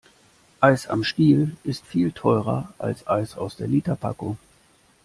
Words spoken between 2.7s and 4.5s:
als Eis aus der Literpackung.